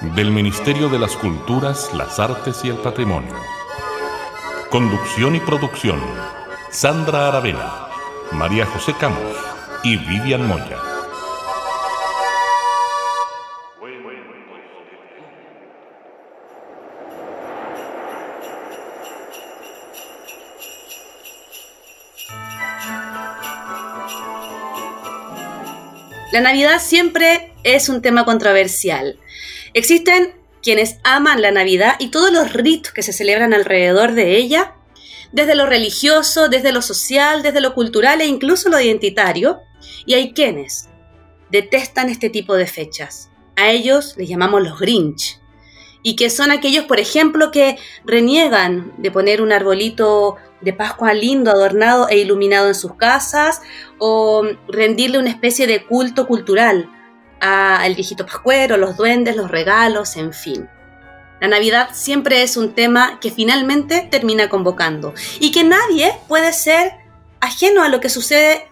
[0.00, 3.34] del Ministerio de las Culturas, las Artes y el Patrimonio.
[4.70, 6.00] Conducción y producción,
[6.70, 7.88] Sandra Aravena,
[8.32, 9.36] María José Camus
[9.84, 10.78] y Vivian Moya.
[26.32, 29.18] La Navidad siempre es un tema controversial.
[29.72, 34.74] Existen quienes aman la Navidad y todos los ritos que se celebran alrededor de ella,
[35.32, 39.60] desde lo religioso, desde lo social, desde lo cultural e incluso lo identitario,
[40.06, 40.88] y hay quienes
[41.50, 43.30] detestan este tipo de fechas.
[43.56, 45.40] A ellos les llamamos los Grinch,
[46.02, 51.50] y que son aquellos, por ejemplo, que reniegan de poner un arbolito de Pascua lindo,
[51.50, 53.60] adornado e iluminado en sus casas,
[53.98, 56.90] o rendirle una especie de culto cultural
[57.40, 60.68] al viejito pascuero, los duendes, los regalos, en fin.
[61.40, 66.92] La Navidad siempre es un tema que finalmente termina convocando y que nadie puede ser
[67.40, 68.68] ajeno a lo que sucede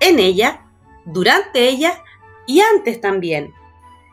[0.00, 0.66] en ella,
[1.04, 2.02] durante ella
[2.46, 3.54] y antes también.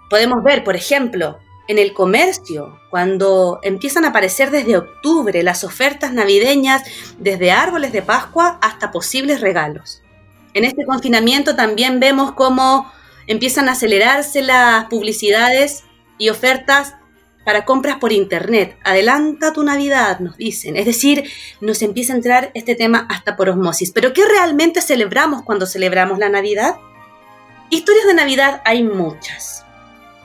[0.10, 6.14] Podemos ver, por ejemplo, en el comercio, cuando empiezan a aparecer desde octubre las ofertas
[6.14, 6.84] navideñas,
[7.18, 10.04] desde árboles de Pascua hasta posibles regalos.
[10.54, 12.92] En este confinamiento también vemos cómo
[13.28, 15.84] empiezan a acelerarse las publicidades
[16.18, 16.96] y ofertas
[17.46, 18.78] para compras por internet.
[18.84, 20.76] Adelanta tu Navidad, nos dicen.
[20.76, 21.30] Es decir,
[21.62, 23.92] nos empieza a entrar este tema hasta por osmosis.
[23.92, 26.76] Pero ¿qué realmente celebramos cuando celebramos la Navidad?
[27.70, 29.64] Historias de Navidad hay muchas.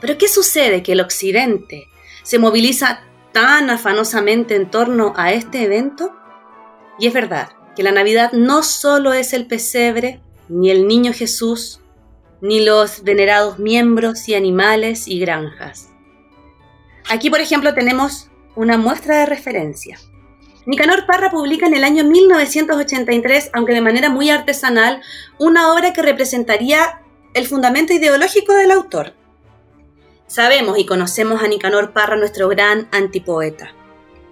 [0.01, 1.87] Pero ¿qué sucede que el Occidente
[2.23, 6.15] se moviliza tan afanosamente en torno a este evento?
[6.99, 11.80] Y es verdad que la Navidad no solo es el pesebre, ni el niño Jesús,
[12.41, 15.89] ni los venerados miembros y animales y granjas.
[17.09, 19.99] Aquí, por ejemplo, tenemos una muestra de referencia.
[20.65, 25.01] Nicanor Parra publica en el año 1983, aunque de manera muy artesanal,
[25.39, 27.01] una obra que representaría
[27.33, 29.13] el fundamento ideológico del autor.
[30.27, 33.73] Sabemos y conocemos a Nicanor Parra, nuestro gran antipoeta.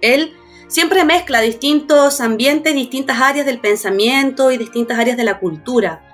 [0.00, 0.34] Él
[0.68, 6.09] siempre mezcla distintos ambientes, distintas áreas del pensamiento y distintas áreas de la cultura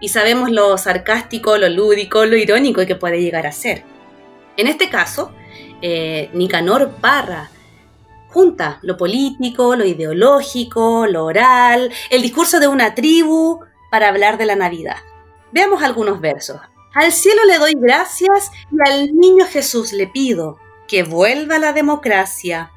[0.00, 3.84] y sabemos lo sarcástico, lo lúdico, lo irónico que puede llegar a ser.
[4.56, 5.32] En este caso,
[5.82, 7.50] eh, Nicanor Parra
[8.28, 14.46] junta lo político, lo ideológico, lo oral, el discurso de una tribu para hablar de
[14.46, 14.98] la Navidad.
[15.52, 16.60] Veamos algunos versos.
[16.94, 22.72] Al cielo le doy gracias y al niño Jesús le pido que vuelva la democracia.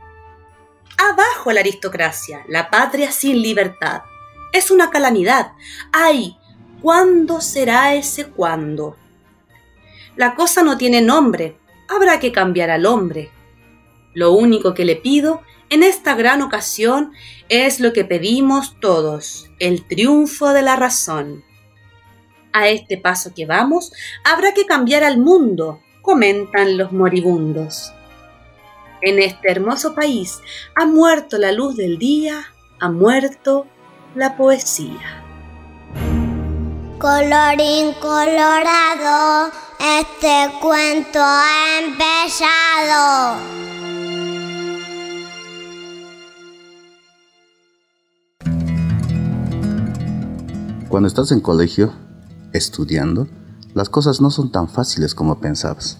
[0.97, 4.03] Abajo la aristocracia, la patria sin libertad.
[4.53, 5.52] Es una calamidad.
[5.91, 6.39] ¡Ay!
[6.81, 8.95] ¿Cuándo será ese cuándo?
[10.16, 11.57] La cosa no tiene nombre,
[11.90, 13.31] habrá que cambiar al hombre.
[14.13, 17.12] Lo único que le pido en esta gran ocasión
[17.50, 21.44] es lo que pedimos todos, el triunfo de la razón.
[22.53, 23.91] A este paso que vamos,
[24.23, 27.94] habrá que cambiar al mundo, comentan los moribundos.
[29.01, 30.40] En este hermoso país
[30.75, 32.46] ha muerto la luz del día,
[32.79, 33.67] ha muerto
[34.16, 35.28] la poesía.
[37.00, 39.50] Colorín colorado,
[40.02, 43.38] este cuento ha empezado.
[50.90, 51.94] Cuando estás en colegio,
[52.52, 53.29] estudiando,
[53.73, 56.00] las cosas no son tan fáciles como pensabas.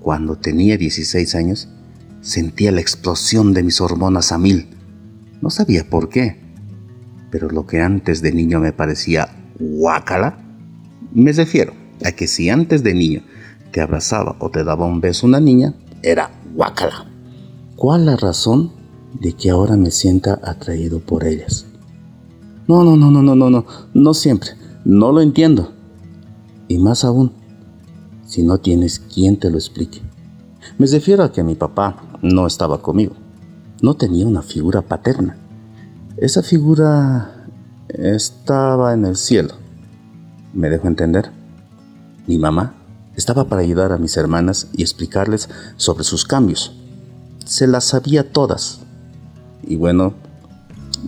[0.00, 1.68] Cuando tenía 16 años,
[2.22, 4.74] sentía la explosión de mis hormonas a mil.
[5.42, 6.40] No sabía por qué,
[7.30, 10.38] pero lo que antes de niño me parecía guácala?
[11.12, 11.72] Me refiero
[12.04, 13.22] a que si antes de niño
[13.72, 17.06] te abrazaba o te daba un beso una niña, era guácala.
[17.76, 18.72] ¿Cuál la razón
[19.20, 21.66] de que ahora me sienta atraído por ellas?
[22.66, 24.50] No, no, no, no, no, no, no, no siempre.
[24.84, 25.72] No lo entiendo.
[26.68, 27.32] Y más aún,
[28.26, 30.00] si no tienes quien te lo explique.
[30.78, 33.14] Me refiero a que mi papá no estaba conmigo.
[33.82, 35.36] No tenía una figura paterna.
[36.16, 37.33] Esa figura
[37.98, 39.54] estaba en el cielo.
[40.52, 41.30] ¿Me dejo entender?
[42.26, 42.74] Mi mamá
[43.16, 46.74] estaba para ayudar a mis hermanas y explicarles sobre sus cambios.
[47.44, 48.80] se las sabía todas.
[49.62, 50.14] Y bueno,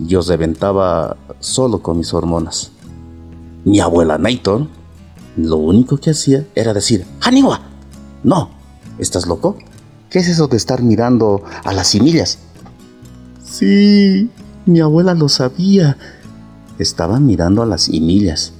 [0.05, 2.71] yo reventaba solo con mis hormonas.
[3.65, 4.69] Mi abuela Nathan,
[5.35, 7.61] lo único que hacía era decir, ¡Haniwa!
[8.23, 8.51] No,
[8.99, 9.57] ¿estás loco?
[10.11, 12.37] ¿Qué es eso de estar mirando a las simillas?
[13.43, 14.29] Sí,
[14.65, 15.97] mi abuela lo sabía.
[16.79, 18.53] Estaba mirando a las simillas,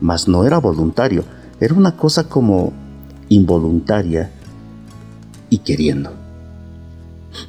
[0.00, 1.24] mas no era voluntario,
[1.60, 2.72] era una cosa como
[3.28, 4.30] involuntaria
[5.50, 6.12] y queriendo.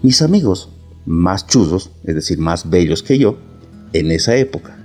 [0.01, 0.69] Mis amigos,
[1.05, 3.37] más chuzos, es decir, más bellos que yo,
[3.93, 4.77] en esa época,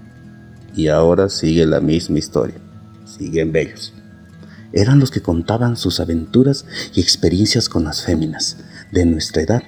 [0.75, 2.57] y ahora sigue la misma historia,
[3.05, 3.93] siguen bellos,
[4.73, 6.65] eran los que contaban sus aventuras
[6.95, 8.59] y experiencias con las féminas
[8.91, 9.63] de nuestra edad.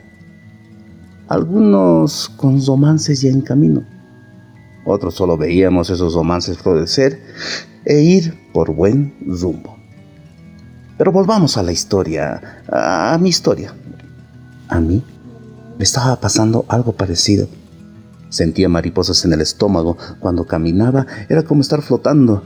[1.29, 3.85] Algunos con romances ya en camino,
[4.85, 7.23] otros solo veíamos esos romances florecer
[7.85, 9.77] e ir por buen rumbo.
[10.97, 13.75] Pero volvamos a la historia, a, mi historia.
[14.69, 15.03] A mí
[15.77, 17.49] me estaba pasando algo parecido.
[18.29, 19.97] Sentía mariposas en el estómago.
[20.21, 22.43] Cuando caminaba era como estar flotando.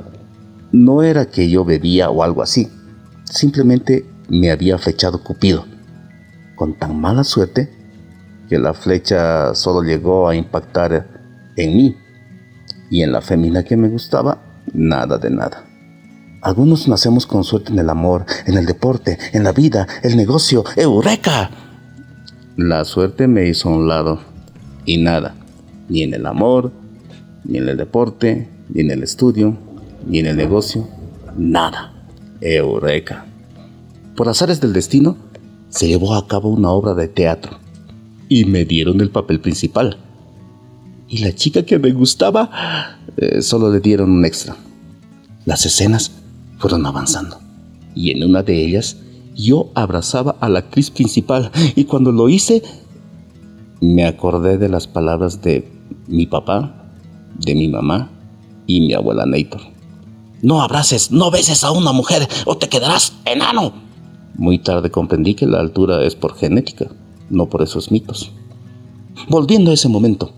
[0.73, 2.69] No era que yo bebía o algo así.
[3.25, 5.67] Simplemente me había flechado Cupido.
[6.56, 7.70] Con tan mala suerte
[8.49, 11.06] que la flecha solo llegó a impactar
[11.56, 11.96] en mí.
[12.90, 14.38] Y en la fémina que me gustaba,
[14.73, 15.64] nada de nada.
[16.40, 20.64] Algunos nacemos con suerte en el amor, en el deporte, en la vida, el negocio.
[20.76, 21.50] ¡Eureka!
[22.56, 24.20] La suerte me hizo a un lado.
[24.85, 25.35] Y nada,
[25.88, 26.73] ni en el amor,
[27.44, 29.56] ni en el deporte, ni en el estudio,
[30.06, 30.88] ni en el negocio.
[31.37, 31.93] Nada.
[32.41, 33.26] Eureka.
[34.17, 35.17] Por azares del destino,
[35.69, 37.58] se llevó a cabo una obra de teatro.
[38.29, 39.99] Y me dieron el papel principal.
[41.08, 44.56] Y la chica que me gustaba, eh, solo le dieron un extra.
[45.46, 46.12] Las escenas
[46.58, 47.38] fueron avanzando.
[47.94, 48.99] Y en una de ellas
[49.34, 52.62] yo abrazaba a la actriz principal y cuando lo hice
[53.81, 55.70] me acordé de las palabras de
[56.08, 56.90] mi papá,
[57.38, 58.10] de mi mamá
[58.66, 59.60] y mi abuela Nator.
[60.43, 63.72] No abraces, no beses a una mujer o te quedarás enano.
[64.37, 66.87] Muy tarde comprendí que la altura es por genética,
[67.31, 68.31] no por esos mitos.
[69.28, 70.32] Volviendo a ese momento,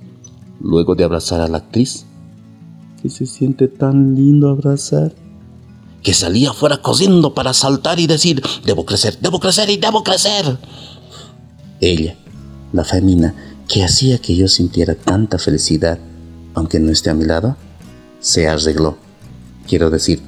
[0.60, 2.04] luego de abrazar a la actriz,
[3.02, 5.12] que se siente tan lindo abrazar,
[6.02, 10.58] que salía fuera corriendo para saltar y decir, debo crecer, debo crecer y debo crecer.
[11.80, 12.16] Ella,
[12.72, 13.34] la femina,
[13.68, 15.98] que hacía que yo sintiera tanta felicidad,
[16.54, 17.56] aunque no esté a mi lado,
[18.20, 18.96] se arregló.
[19.66, 20.20] Quiero decir,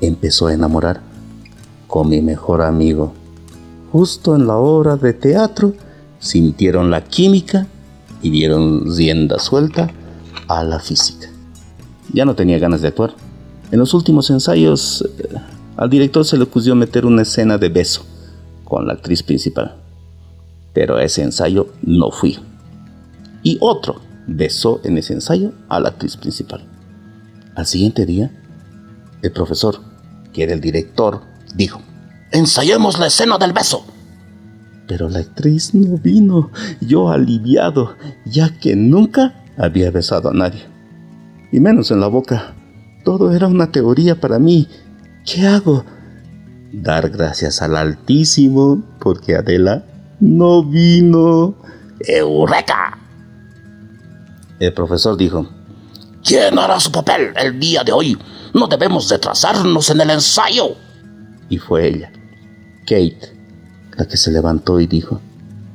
[0.00, 1.02] empezó a enamorar
[1.86, 3.12] con mi mejor amigo.
[3.90, 5.74] Justo en la obra de teatro,
[6.18, 7.66] sintieron la química
[8.22, 9.90] y dieron rienda suelta
[10.48, 11.28] a la física.
[12.12, 13.14] Ya no tenía ganas de actuar
[13.72, 15.34] en los últimos ensayos, eh,
[15.78, 18.04] al director se le ocurrió meter una escena de beso
[18.64, 19.76] con la actriz principal.
[20.74, 22.38] Pero a ese ensayo no fui.
[23.42, 26.62] Y otro besó en ese ensayo a la actriz principal.
[27.54, 28.30] Al siguiente día,
[29.22, 29.80] el profesor,
[30.34, 31.22] que era el director,
[31.54, 31.80] dijo,
[32.30, 33.86] ensayemos la escena del beso.
[34.92, 36.50] Pero la actriz no vino,
[36.82, 37.96] yo aliviado,
[38.26, 40.66] ya que nunca había besado a nadie,
[41.50, 42.54] y menos en la boca.
[43.02, 44.68] Todo era una teoría para mí.
[45.24, 45.86] ¿Qué hago?
[46.74, 49.82] Dar gracias al Altísimo porque Adela
[50.20, 51.54] no vino.
[52.00, 52.98] ¡Eureka!
[54.60, 55.48] El profesor dijo,
[56.22, 58.18] ¿quién hará su papel el día de hoy?
[58.52, 60.76] No debemos retrasarnos en el ensayo.
[61.48, 62.12] Y fue ella,
[62.82, 63.31] Kate,
[63.96, 65.20] la que se levantó y dijo,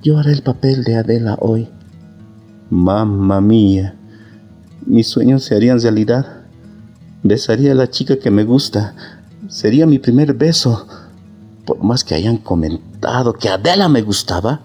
[0.04, 1.70] yo haré el papel de Adela hoy.
[2.70, 3.96] Mamma mía,
[4.86, 6.44] mis sueños se harían realidad.
[7.24, 8.96] Besaría a la chica que me gusta.
[9.50, 10.88] Sería mi primer beso.
[11.66, 14.62] Por más que hayan comentado que Adela me gustaba,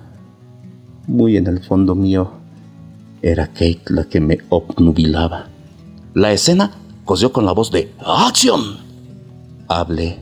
[1.06, 2.30] muy en el fondo mío
[3.22, 5.46] era Kate la que me obnubilaba.
[6.14, 6.72] La escena
[7.04, 8.78] cosió con la voz de ¡Acción!
[9.68, 10.18] Hablé,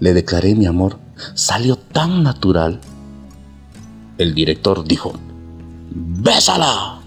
[0.00, 0.98] le declaré mi amor.
[1.34, 2.80] Salió tan natural.
[4.18, 5.14] El director dijo,
[5.90, 7.00] ¡Bésala!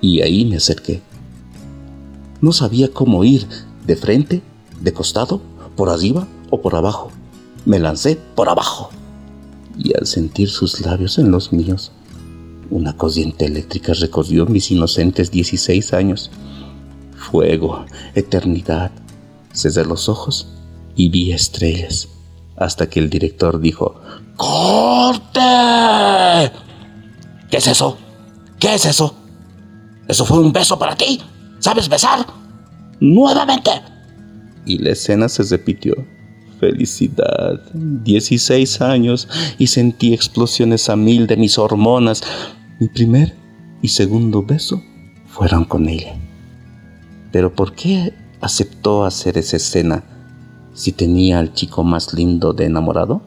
[0.00, 1.02] Y ahí me acerqué.
[2.40, 3.46] No sabía cómo ir,
[3.86, 4.42] ¿De frente?
[4.80, 5.40] ¿De costado?
[5.74, 7.10] ¿Por arriba o por abajo?
[7.64, 8.90] Me lancé por abajo.
[9.76, 11.90] Y al sentir sus labios en los míos,
[12.70, 16.30] una corriente eléctrica recorrió mis inocentes 16 años.
[17.16, 17.84] Fuego,
[18.14, 18.92] eternidad.
[19.52, 20.46] Cesé los ojos
[20.96, 22.08] y vi estrellas
[22.56, 24.00] hasta que el director dijo,
[24.36, 25.40] ¡Corte!
[27.50, 27.96] ¿Qué es eso?
[28.58, 29.14] ¿Qué es eso?
[30.06, 31.20] ¿Eso fue un beso para ti?
[31.58, 32.26] ¿Sabes besar?
[33.00, 33.70] nuevamente.
[34.66, 35.94] Y la escena se repitió
[36.60, 37.60] felicidad.
[37.72, 39.28] 16 años
[39.58, 42.22] y sentí explosiones a mil de mis hormonas.
[42.78, 43.34] Mi primer
[43.82, 44.82] y segundo beso
[45.26, 46.14] fueron con ella.
[47.32, 50.04] Pero ¿por qué aceptó hacer esa escena
[50.80, 53.20] si tenía al chico más lindo de enamorado?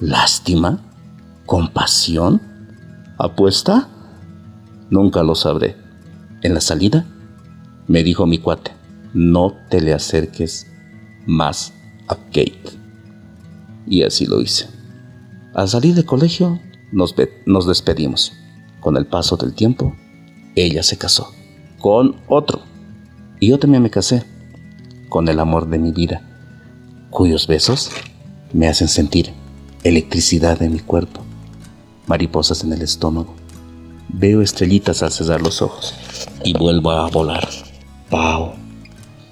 [0.00, 0.80] ¿Lástima?
[1.46, 2.42] ¿Compasión?
[3.16, 3.88] ¿Apuesta?
[4.90, 5.76] Nunca lo sabré.
[6.42, 7.06] En la salida,
[7.86, 8.72] me dijo mi cuate,
[9.14, 10.66] no te le acerques
[11.26, 11.72] más
[12.08, 12.72] a Kate.
[13.86, 14.66] Y así lo hice.
[15.54, 16.58] Al salir del colegio,
[16.90, 17.14] nos,
[17.46, 18.32] nos despedimos.
[18.80, 19.94] Con el paso del tiempo,
[20.56, 21.30] ella se casó
[21.78, 22.62] con otro.
[23.38, 24.24] Y yo también me casé
[25.08, 26.22] con el amor de mi vida,
[27.10, 27.90] cuyos besos
[28.52, 29.32] me hacen sentir
[29.84, 31.22] electricidad en mi cuerpo,
[32.06, 33.34] mariposas en el estómago.
[34.08, 35.94] Veo estrellitas al cerrar los ojos
[36.44, 37.48] y vuelvo a volar.
[38.08, 38.54] Pau,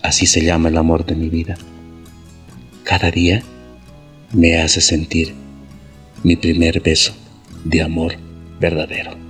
[0.03, 1.57] así se llama el amor de mi vida.
[2.85, 3.43] Cada día
[4.33, 5.35] me hace sentir
[6.23, 7.13] mi primer beso
[7.65, 8.15] de amor
[8.61, 9.28] verdadero.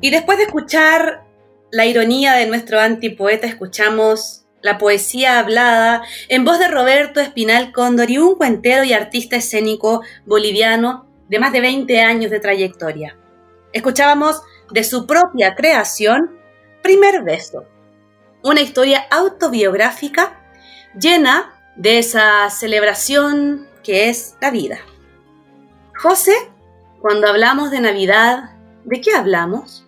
[0.00, 1.24] Y después de escuchar
[1.70, 8.10] la ironía de nuestro antipoeta, escuchamos la poesía hablada en voz de Roberto Espinal Cóndor
[8.10, 13.16] y un cuentero y artista escénico boliviano de más de 20 años de trayectoria.
[13.72, 16.38] Escuchábamos de su propia creación
[16.82, 17.64] Primer Beso,
[18.42, 20.40] una historia autobiográfica
[20.98, 24.78] llena de esa celebración que es la vida.
[25.96, 26.34] José,
[27.00, 28.50] cuando hablamos de Navidad,
[28.84, 29.86] ¿de qué hablamos?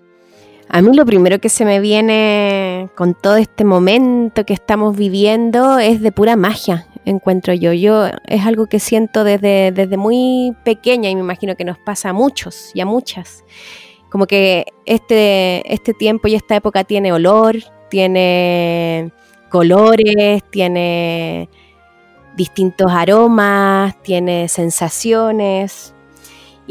[0.75, 5.79] A mí lo primero que se me viene con todo este momento que estamos viviendo
[5.79, 7.75] es de pura magia, encuentro yo.
[7.75, 12.09] Yo es algo que siento desde, desde muy pequeña y me imagino que nos pasa
[12.09, 13.45] a muchos y a muchas.
[14.11, 17.57] Como que este, este tiempo y esta época tiene olor,
[17.91, 19.13] tiene
[19.51, 21.51] colores, tiene
[22.35, 25.95] distintos aromas, tiene sensaciones,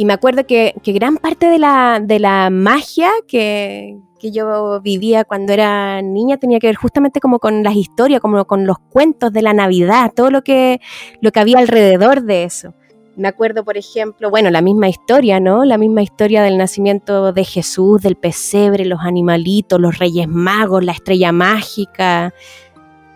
[0.01, 5.53] y me acuerdo que, gran parte de la, de la magia que, yo vivía cuando
[5.53, 9.43] era niña tenía que ver justamente como con las historias, como con los cuentos de
[9.43, 10.81] la Navidad, todo lo que,
[11.21, 12.73] lo que había alrededor de eso.
[13.15, 15.65] Me acuerdo, por ejemplo, bueno, la misma historia, ¿no?
[15.65, 20.93] La misma historia del nacimiento de Jesús, del pesebre, los animalitos, los reyes magos, la
[20.93, 22.33] estrella mágica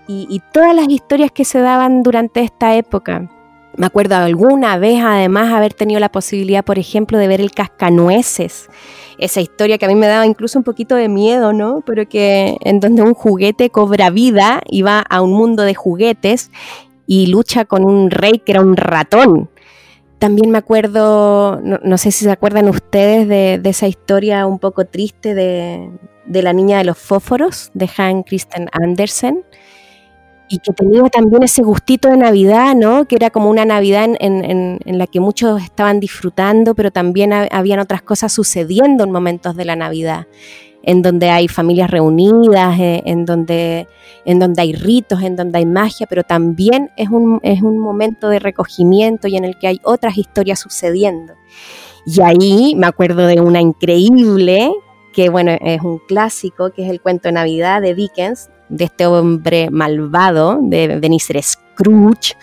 [0.08, 3.27] y todas las historias que se daban durante esta época.
[3.77, 8.70] Me acuerdo alguna vez además haber tenido la posibilidad, por ejemplo, de ver el cascanueces.
[9.17, 11.84] Esa historia que a mí me daba incluso un poquito de miedo, ¿no?
[11.86, 16.51] Pero que en donde un juguete cobra vida y va a un mundo de juguetes
[17.08, 19.50] y lucha con un rey que era un ratón.
[20.20, 25.36] También me acuerdo, no, sé si se acuerdan ustedes de, esa historia un poco triste
[25.36, 25.89] de,
[26.25, 29.44] la niña de los fósforos, de Han Christian Andersen
[30.48, 33.06] y que tenía también ese gustito de Navidad, ¿no?
[33.06, 38.02] Que era como una Navidad en, la que muchos estaban disfrutando, pero también habían otras
[38.02, 40.28] cosas sucediendo en momentos de la Navidad,
[40.84, 43.88] en donde hay familias reunidas, eh, en, donde,
[44.25, 48.30] en donde hay ritos, en donde hay magia, pero también es un, es un momento
[48.30, 51.34] de recogimiento y en el que hay otras historias sucediendo.
[52.06, 54.72] Y ahí me acuerdo de una increíble,
[55.12, 59.05] que bueno, es un clásico, que es el cuento de Navidad de Dickens, de este
[59.05, 62.36] hombre malvado, de Benicer Scrooge,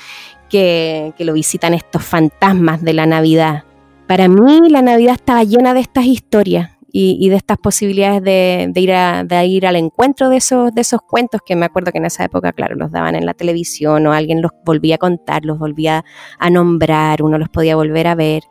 [0.53, 3.65] que, lo visitan estos fantasmas de la Navidad.
[4.07, 8.93] Para mí la Navidad estaba llena de estas historias y, de estas posibilidades de, ir
[9.29, 12.25] de, ir al encuentro de esos, de esos cuentos que me acuerdo que en esa
[12.25, 16.05] época, claro, los daban en la televisión o alguien los volvía a contar, los volvía
[16.39, 18.43] a nombrar, uno los podía volver a ver.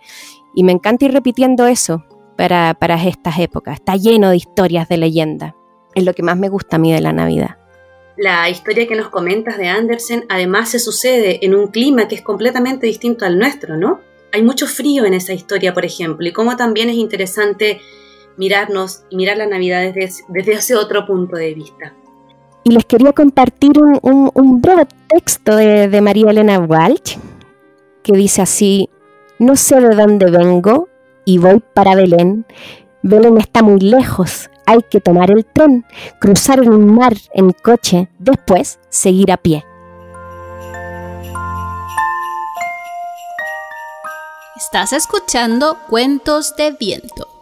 [0.55, 2.03] Y me encanta ir repitiendo eso
[2.35, 3.75] para, para estas épocas.
[3.75, 5.55] Está lleno de historias de leyenda.
[5.93, 7.60] Es lo que más me gusta a mí de la Navidad.
[8.21, 12.21] La historia que nos comentas de Andersen además se sucede en un clima que es
[12.21, 13.99] completamente distinto al nuestro, ¿no?
[14.31, 17.81] Hay mucho frío en esa historia, por ejemplo, y como también es interesante
[18.37, 21.95] mirarnos y mirar la Navidad desde, desde ese otro punto de vista.
[22.63, 27.17] Y les quería compartir un, breve texto de, de María Elena Walsh,
[28.03, 28.87] que dice así,
[29.39, 30.89] no sé de dónde vengo
[31.25, 32.45] y voy para Belén.
[33.03, 35.85] Belén está muy lejos, hay que tomar el tren,
[36.19, 39.65] cruzar un mar en coche, después seguir a pie.
[44.55, 47.40] Estás escuchando Cuentos de Viento.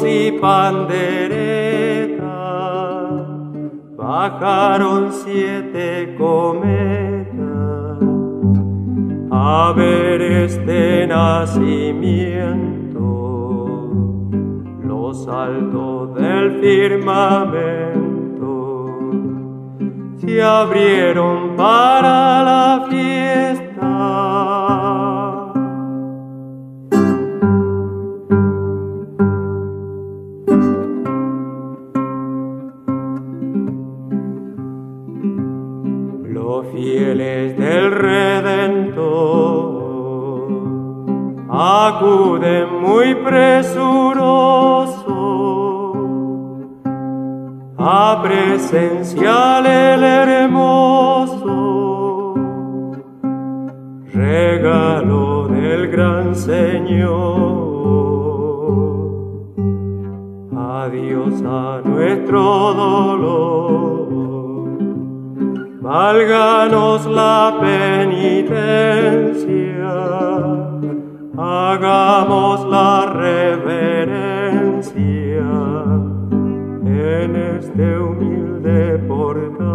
[0.00, 1.52] Y panderetas
[3.96, 7.32] bajaron siete cometas.
[9.30, 12.90] A ver este nacimiento,
[14.84, 18.12] los altos del firmamento.
[20.18, 23.61] Se abrieron para la fiesta.
[41.96, 45.02] Acuden muy presurosos
[47.78, 51.54] a presenciar el hermoso.
[54.12, 57.72] Regalo del gran Señor.
[60.56, 63.62] Adiós a nuestro dolor.
[65.80, 68.32] Válganos la penitencia,
[71.36, 74.92] hagamos la reverencia
[76.84, 79.70] en este humilde portal,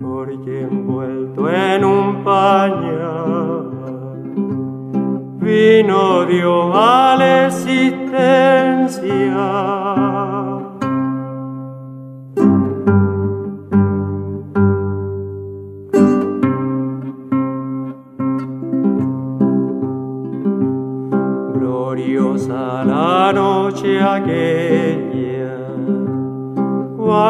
[0.00, 3.72] porque envuelto en un pañal
[5.40, 9.83] vino Dios a la existencia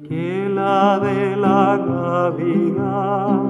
[0.07, 3.41] que la de la Navidad.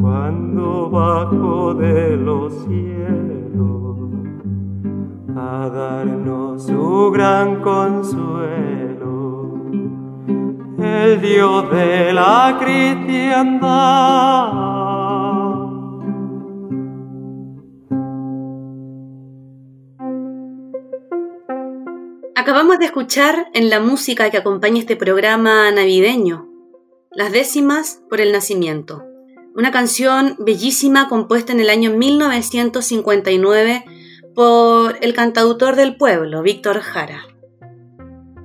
[0.00, 4.10] Cuando bajo de los cielos
[5.36, 9.54] a darnos su gran consuelo,
[10.78, 14.69] el Dios de la cristiandad.
[22.70, 26.48] Acabamos de escuchar en la música que acompaña este programa navideño,
[27.10, 29.02] Las décimas por el nacimiento,
[29.56, 33.84] una canción bellísima compuesta en el año 1959
[34.36, 37.22] por el cantautor del pueblo, Víctor Jara.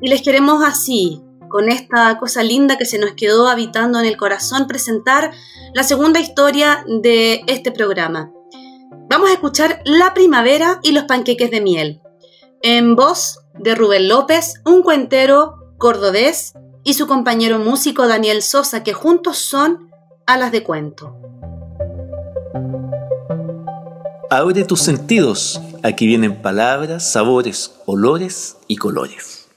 [0.01, 4.17] Y les queremos así, con esta cosa linda que se nos quedó habitando en el
[4.17, 5.33] corazón, presentar
[5.75, 8.31] la segunda historia de este programa.
[9.07, 12.01] Vamos a escuchar La primavera y los panqueques de miel,
[12.63, 18.93] en voz de Rubén López, un cuentero cordobés y su compañero músico Daniel Sosa, que
[18.93, 19.91] juntos son
[20.25, 21.15] alas de cuento.
[24.29, 29.47] Abre tus sentidos aquí vienen palabras, sabores, olores y colores.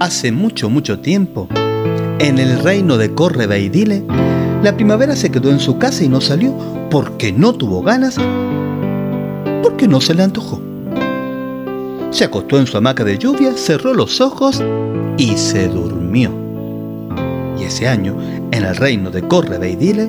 [0.00, 1.48] Hace mucho, mucho tiempo,
[2.18, 4.04] en el reino de Córreba y Dile,
[4.62, 6.54] la primavera se quedó en su casa y no salió
[6.90, 8.16] porque no tuvo ganas,
[9.62, 10.73] porque no se le antojó.
[12.14, 14.62] Se acostó en su hamaca de lluvia, cerró los ojos
[15.16, 16.30] y se durmió.
[17.58, 18.16] Y ese año,
[18.52, 20.08] en el reino de Córreba y Dile,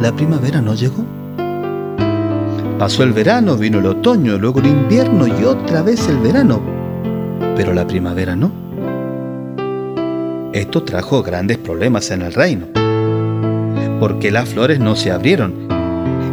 [0.00, 1.04] la primavera no llegó.
[2.78, 6.60] Pasó el verano, vino el otoño, luego el invierno y otra vez el verano,
[7.56, 8.52] pero la primavera no.
[10.52, 12.66] Esto trajo grandes problemas en el reino,
[13.98, 15.54] porque las flores no se abrieron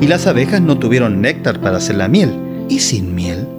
[0.02, 3.57] y las abejas no tuvieron néctar para hacer la miel, y sin miel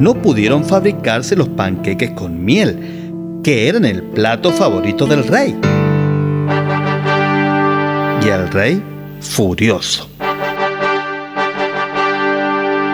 [0.00, 5.58] no pudieron fabricarse los panqueques con miel, que eran el plato favorito del rey.
[8.24, 8.82] Y el rey,
[9.20, 10.08] furioso.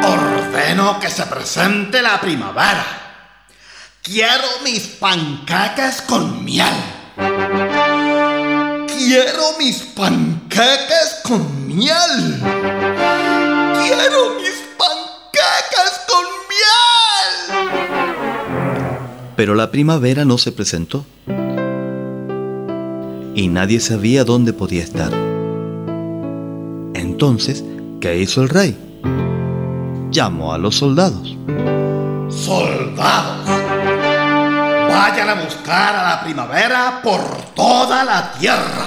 [0.02, 3.04] Ordeno que se presente la primavera
[4.04, 6.74] Quiero mis panqueques con miel.
[8.86, 12.38] Quiero mis panqueques con miel.
[13.80, 14.53] Quiero mis
[19.36, 21.04] Pero la primavera no se presentó.
[23.34, 25.12] Y nadie sabía dónde podía estar.
[26.94, 27.64] Entonces,
[28.00, 28.76] ¿qué hizo el rey?
[30.10, 31.36] Llamó a los soldados.
[32.28, 33.44] Soldados
[34.88, 37.20] Vayan a buscar a la primavera por
[37.54, 38.86] toda la tierra.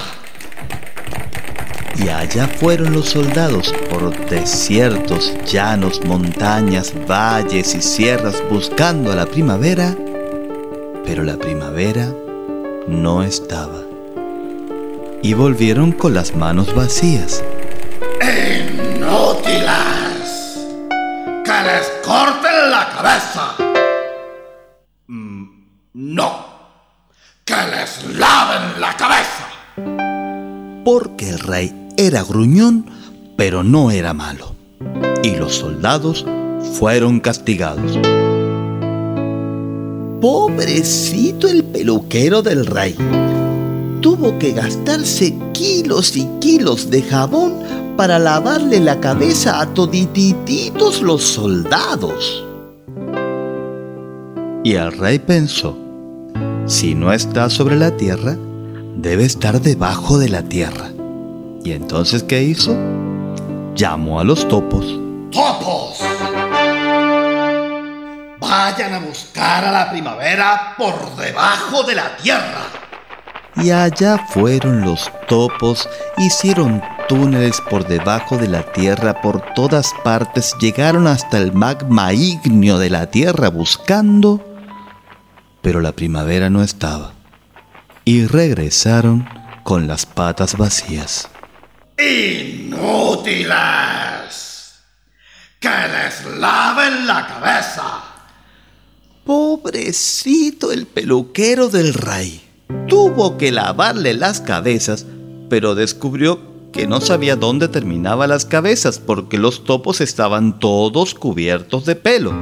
[1.96, 9.26] Y allá fueron los soldados por desiertos, llanos, montañas, valles y sierras buscando a la
[9.26, 9.96] primavera,
[11.08, 12.14] pero la primavera
[12.86, 13.80] no estaba.
[15.22, 17.42] Y volvieron con las manos vacías.
[18.20, 19.08] ¡Inútiles!
[21.46, 23.54] ¡Que les corten la cabeza!
[25.94, 26.44] No,
[27.46, 29.48] que les laven la cabeza.
[30.84, 32.84] Porque el rey era gruñón,
[33.34, 34.54] pero no era malo.
[35.22, 36.26] Y los soldados
[36.74, 37.98] fueron castigados.
[40.20, 42.96] Pobrecito el peluquero del rey.
[44.00, 47.54] Tuvo que gastarse kilos y kilos de jabón
[47.96, 52.44] para lavarle la cabeza a todititos los soldados.
[54.64, 55.76] Y el rey pensó,
[56.66, 58.36] si no está sobre la tierra,
[58.96, 60.90] debe estar debajo de la tierra.
[61.64, 62.76] ¿Y entonces qué hizo?
[63.76, 64.84] Llamó a los topos.
[65.30, 66.17] ¡Topos!
[68.58, 72.66] Vayan a buscar a la primavera por debajo de la tierra.
[73.54, 80.56] Y allá fueron los topos, hicieron túneles por debajo de la tierra por todas partes,
[80.60, 84.44] llegaron hasta el magma ígneo de la tierra buscando
[85.62, 87.12] pero la primavera no estaba.
[88.04, 89.28] Y regresaron
[89.62, 91.28] con las patas vacías.
[91.96, 93.52] ¡Inútiles!
[95.60, 98.17] ¡Que les laven la cabeza!
[99.28, 102.40] Pobrecito el peluquero del rey.
[102.88, 105.04] Tuvo que lavarle las cabezas,
[105.50, 106.40] pero descubrió
[106.72, 112.32] que no sabía dónde terminaban las cabezas porque los topos estaban todos cubiertos de pelo.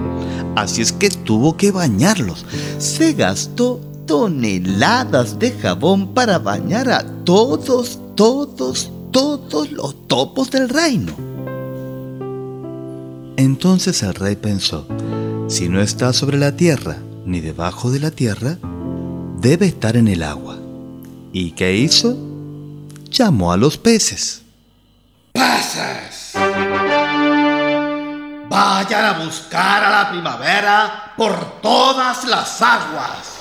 [0.54, 2.46] Así es que tuvo que bañarlos.
[2.78, 11.12] Se gastó toneladas de jabón para bañar a todos, todos, todos los topos del reino.
[13.36, 14.86] Entonces el rey pensó,
[15.48, 18.58] si no está sobre la tierra ni debajo de la tierra,
[19.38, 20.58] debe estar en el agua.
[21.32, 22.16] ¿Y qué hizo?
[23.10, 24.42] llamó a los peces.
[25.32, 26.32] ¡Peces!
[28.48, 33.35] Vayan a buscar a la primavera por todas las aguas.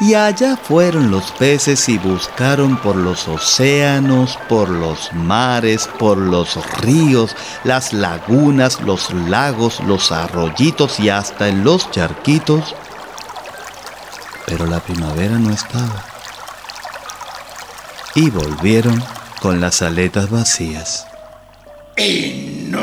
[0.00, 6.54] Y allá fueron los peces y buscaron por los océanos, por los mares, por los
[6.80, 7.34] ríos,
[7.64, 12.76] las lagunas, los lagos, los arroyitos y hasta en los charquitos.
[14.46, 16.04] Pero la primavera no estaba
[18.14, 19.02] y volvieron
[19.40, 21.06] con las aletas vacías.
[21.96, 22.78] ¡Inútiles!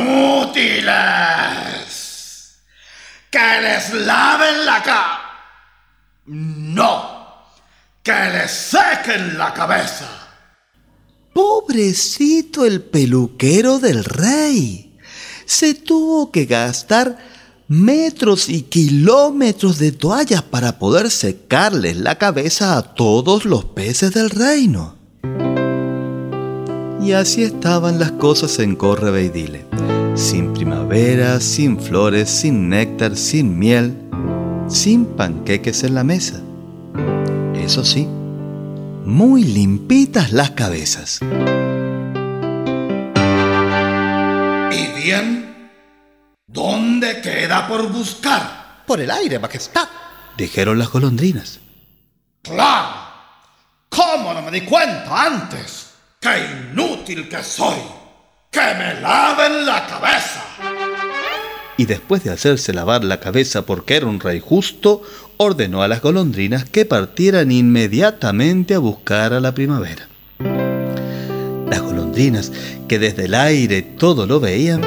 [3.29, 5.24] ¡Que les laven la cara!
[6.27, 7.01] ¡No!
[8.01, 10.09] ¡Que les sequen la cabeza!
[11.33, 14.97] Pobrecito el peluquero del rey.
[15.45, 17.17] Se tuvo que gastar
[17.67, 24.31] metros y kilómetros de toallas para poder secarles la cabeza a todos los peces del
[24.31, 24.95] reino.
[27.03, 29.31] Y así estaban las cosas en Corre
[30.15, 34.04] Sin primavera, sin flores, sin néctar, sin miel,
[34.67, 36.41] sin panqueques en la mesa.
[37.55, 41.19] Eso sí, muy limpitas las cabezas.
[44.71, 45.71] ¿Y bien?
[46.47, 48.83] ¿Dónde queda por buscar?
[48.85, 49.87] Por el aire, majestad,
[50.37, 51.59] dijeron las golondrinas.
[52.41, 53.05] ¡Claro!
[53.89, 55.93] ¿Cómo no me di cuenta antes?
[56.19, 57.79] ¡Qué inútil que soy!
[58.51, 60.43] ¡Que me laven la cabeza!
[61.77, 65.01] Y después de hacerse lavar la cabeza porque era un rey justo,
[65.37, 70.07] ordenó a las golondrinas que partieran inmediatamente a buscar a la primavera.
[71.69, 72.51] Las golondrinas,
[72.87, 74.81] que desde el aire todo lo veían,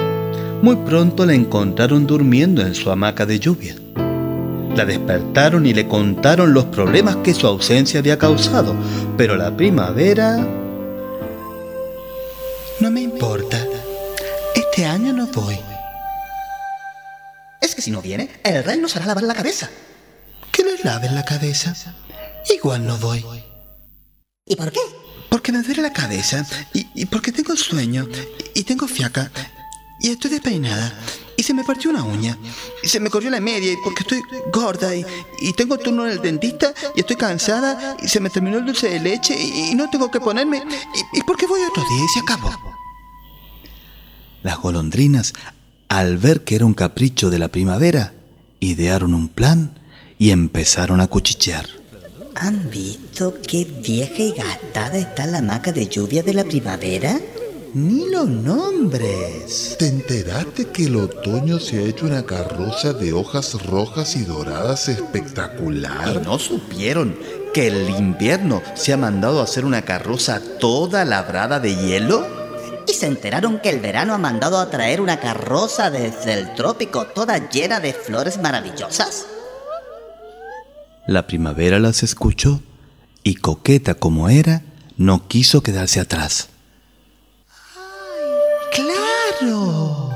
[0.62, 3.76] muy pronto la encontraron durmiendo en su hamaca de lluvia.
[4.74, 8.74] La despertaron y le contaron los problemas que su ausencia había causado,
[9.16, 10.38] pero la primavera...
[12.80, 13.58] No me importa.
[14.54, 15.58] Este año no voy.
[17.78, 19.70] Que si no viene, el rey nos hará lavar la cabeza.
[20.50, 21.76] Que le laven la cabeza.
[22.52, 23.24] Igual no voy.
[24.44, 24.80] ¿Y por qué?
[25.30, 28.08] Porque me duele la cabeza y, y porque tengo sueño
[28.52, 29.30] y, y tengo fiaca
[30.00, 30.92] y estoy despeinada
[31.36, 32.36] y se me partió una uña
[32.82, 35.06] y se me corrió la media y porque estoy gorda y,
[35.40, 38.90] y tengo turno en el dentista y estoy cansada y se me terminó el dulce
[38.90, 40.64] de leche y, y no tengo que ponerme
[41.14, 42.50] y, y porque voy otro día y se acabó.
[44.42, 45.32] Las golondrinas,
[45.88, 48.12] al ver que era un capricho de la primavera,
[48.60, 49.78] idearon un plan
[50.18, 51.66] y empezaron a cuchichear.
[52.34, 57.18] ¿Han visto qué vieja y gastada está la hamaca de lluvia de la primavera?
[57.74, 59.76] Ni los nombres.
[59.78, 64.88] ¿Te enteraste que el otoño se ha hecho una carroza de hojas rojas y doradas
[64.88, 66.20] espectacular?
[66.22, 67.16] ¿Y no supieron
[67.52, 72.47] que el invierno se ha mandado a hacer una carroza toda labrada de hielo?
[72.88, 77.06] ¿Y se enteraron que el verano ha mandado a traer una carroza desde el trópico
[77.06, 79.26] toda llena de flores maravillosas?
[81.06, 82.62] La primavera las escuchó
[83.22, 84.62] y coqueta como era,
[84.96, 86.48] no quiso quedarse atrás.
[88.72, 90.10] ¡Claro!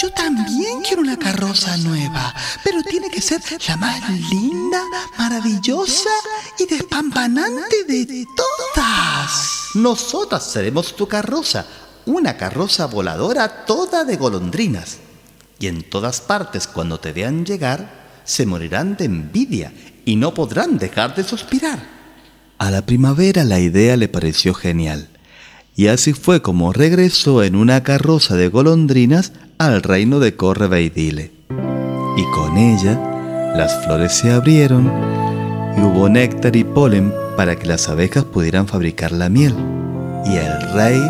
[0.00, 4.82] Yo también quiero una carroza nueva, pero tiene que ser la más linda,
[5.18, 6.10] maravillosa
[6.58, 9.70] y despampanante de todas.
[9.74, 11.64] Nosotras seremos tu carroza,
[12.06, 14.98] una carroza voladora toda de golondrinas.
[15.58, 19.72] Y en todas partes cuando te vean llegar, se morirán de envidia
[20.04, 21.78] y no podrán dejar de suspirar.
[22.58, 25.08] A la primavera la idea le pareció genial,
[25.74, 31.32] y así fue como regresó en una carroza de golondrinas al reino de Correveidile.
[32.16, 34.86] Y con ella las flores se abrieron
[35.76, 39.54] y hubo néctar y polen para que las abejas pudieran fabricar la miel.
[40.26, 41.00] Y el rey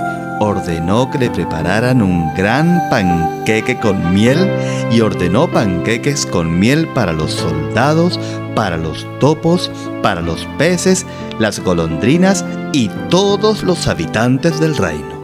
[0.40, 4.50] ordenó que le prepararan un gran panqueque con miel
[4.90, 8.18] y ordenó panqueques con miel para los soldados,
[8.54, 9.70] para los topos,
[10.02, 11.06] para los peces,
[11.38, 15.22] las golondrinas y todos los habitantes del reino.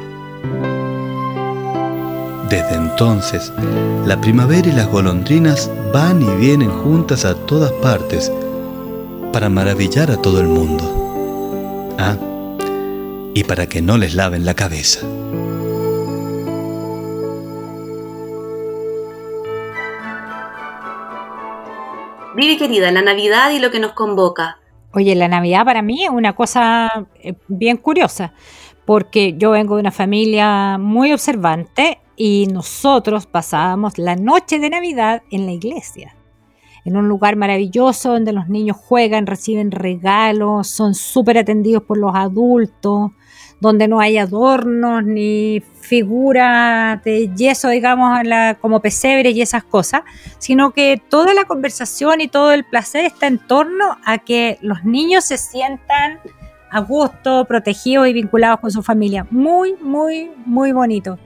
[2.48, 3.52] Desde entonces,
[4.06, 8.32] la primavera y las golondrinas van y vienen juntas a todas partes
[9.32, 11.94] para maravillar a todo el mundo.
[11.98, 12.16] Ah,
[13.38, 15.06] y para que no les laven la cabeza.
[22.34, 24.58] Vivi querida, la Navidad y lo que nos convoca.
[24.92, 28.32] Oye, la Navidad para mí es una cosa eh, bien curiosa,
[28.84, 35.22] porque yo vengo de una familia muy observante y nosotros pasábamos la noche de Navidad
[35.30, 36.16] en la iglesia,
[36.84, 42.16] en un lugar maravilloso donde los niños juegan, reciben regalos, son súper atendidos por los
[42.16, 43.12] adultos,
[43.60, 50.02] donde no hay adornos ni figuras de yeso, digamos, la, como pesebre y esas cosas,
[50.38, 54.84] sino que toda la conversación y todo el placer está en torno a que los
[54.84, 56.20] niños se sientan
[56.70, 59.26] a gusto, protegidos y vinculados con su familia.
[59.30, 61.18] Muy, muy, muy bonito.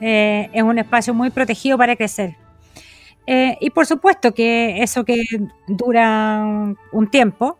[0.00, 2.36] Eh, es un espacio muy protegido para crecer.
[3.26, 5.24] Eh, y por supuesto que eso que
[5.66, 6.44] dura
[6.92, 7.58] un tiempo,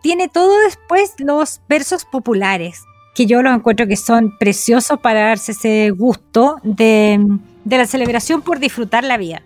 [0.00, 2.84] tiene todo después los versos populares,
[3.16, 7.18] que yo los encuentro que son preciosos para darse ese gusto de,
[7.64, 9.42] de la celebración por disfrutar la vida.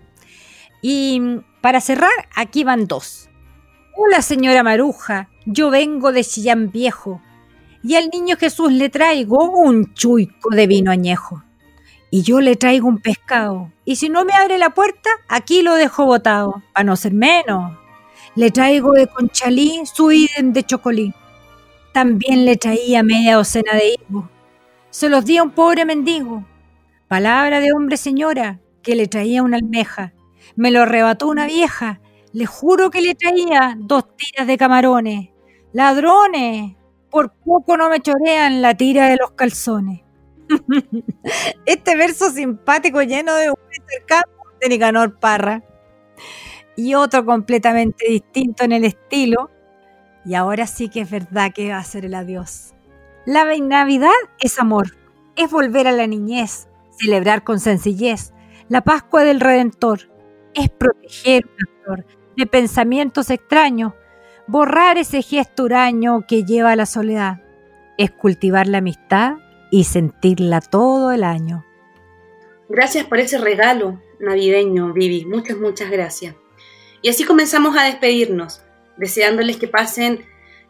[0.83, 1.23] Y
[1.61, 3.29] para cerrar, aquí van dos.
[3.97, 7.23] Hola señora Maruja, yo vengo de Chillán Viejo
[7.85, 11.45] y al niño Jesús le traigo un chuico de vino añejo.
[12.11, 13.71] Y yo le traigo un pescado.
[13.85, 17.79] Y si no me abre la puerta, aquí lo dejo botado, para no ser menos.
[18.35, 21.15] Le traigo de conchalí su idem de chocolí.
[21.93, 24.25] También le traía media docena de higos.
[24.91, 26.45] Se los di a un pobre mendigo.
[27.09, 30.13] Palabra de hombre, señora, que le traía una almeja.
[30.57, 32.01] Me lo arrebató una vieja.
[32.33, 35.31] Le juro que le traía dos tiras de camarones.
[35.73, 36.77] Ladrones,
[37.11, 40.03] por poco no me chorean la tira de los calzones.
[41.67, 43.61] este verso simpático lleno de humor
[44.07, 45.63] campo de Nicanor Parra.
[46.77, 49.51] Y otro completamente distinto en el estilo.
[50.25, 52.75] Y ahora sí que es verdad que va a ser el adiós.
[53.27, 54.97] La Navidad es amor,
[55.37, 58.33] es volver a la niñez, celebrar con sencillez
[58.71, 60.09] la Pascua del Redentor,
[60.55, 61.45] es proteger
[61.83, 62.07] flor
[62.37, 63.95] de pensamientos extraños,
[64.47, 67.43] borrar ese gesto huraño que lleva a la soledad,
[67.99, 69.39] es cultivar la amistad
[69.73, 71.65] y sentirla todo el año.
[72.69, 75.25] Gracias por ese regalo navideño, Vivi.
[75.25, 76.37] Muchas, muchas gracias.
[77.03, 78.63] Y así comenzamos a despedirnos,
[79.01, 80.25] deseándoles que pasen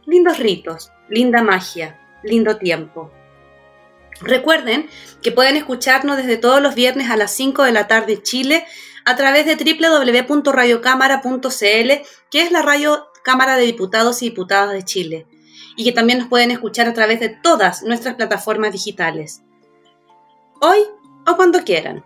[0.06, 3.10] lindos ritos, linda magia, lindo tiempo.
[4.22, 4.88] Recuerden
[5.22, 8.64] que pueden escucharnos desde todos los viernes a las 5 de la tarde Chile
[9.04, 11.48] a través de www.radiocámara.cl,
[12.30, 15.26] que es la radio Cámara de Diputados y Diputadas de Chile,
[15.76, 19.42] y que también nos pueden escuchar a través de todas nuestras plataformas digitales.
[20.60, 20.80] Hoy
[21.26, 22.04] o cuando quieran,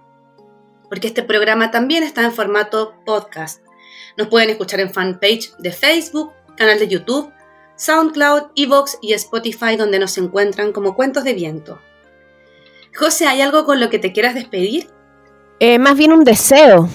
[0.88, 3.63] porque este programa también está en formato podcast.
[4.16, 7.32] Nos pueden escuchar en fanpage de Facebook, canal de YouTube,
[7.76, 11.80] SoundCloud, Evox y Spotify donde nos encuentran como Cuentos de Viento.
[12.96, 14.88] José, ¿hay algo con lo que te quieras despedir?
[15.58, 16.88] Eh, más bien un deseo.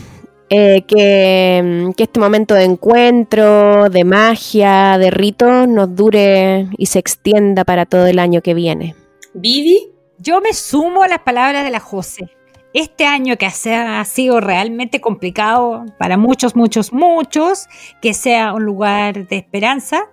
[0.51, 6.97] Eh, que, que, este momento de encuentro, de magia, de rito, nos dure y se
[6.97, 8.95] extienda para todo el año que viene.
[9.33, 12.31] Vivi, yo me sumo a las palabras de la José.
[12.73, 17.67] Este año que ha sido realmente complicado para muchos, muchos, muchos,
[17.99, 20.11] que sea un lugar de esperanza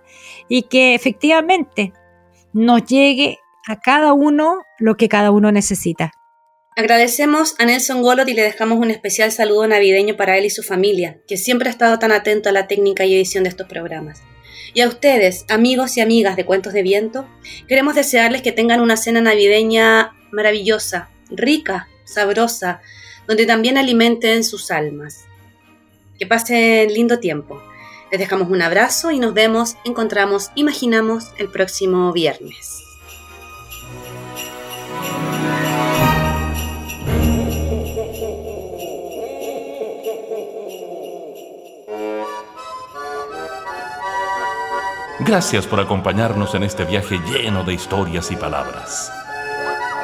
[0.49, 1.93] y que efectivamente
[2.53, 6.11] nos llegue a cada uno lo que cada uno necesita.
[6.75, 10.63] Agradecemos a Nelson Golot y le dejamos un especial saludo navideño para él y su
[10.63, 14.21] familia, que siempre ha estado tan atento a la técnica y edición de estos programas.
[14.73, 17.27] Y a ustedes, amigos y amigas de Cuentos de Viento,
[17.67, 22.81] queremos desearles que tengan una cena navideña maravillosa, rica, sabrosa,
[23.27, 25.25] donde también alimenten sus almas.
[26.17, 27.61] Que pasen lindo tiempo.
[28.09, 32.83] Les dejamos un abrazo y nos vemos, encontramos, imaginamos el próximo viernes.
[45.19, 49.11] Gracias por acompañarnos en este viaje lleno de historias y palabras.